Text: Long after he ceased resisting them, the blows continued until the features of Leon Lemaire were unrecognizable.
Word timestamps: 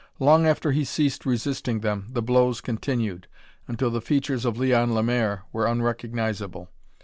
Long 0.17 0.47
after 0.47 0.71
he 0.71 0.83
ceased 0.83 1.27
resisting 1.27 1.81
them, 1.81 2.07
the 2.11 2.23
blows 2.23 2.59
continued 2.59 3.27
until 3.67 3.91
the 3.91 4.01
features 4.01 4.45
of 4.45 4.57
Leon 4.57 4.95
Lemaire 4.95 5.43
were 5.53 5.67
unrecognizable. 5.67 6.71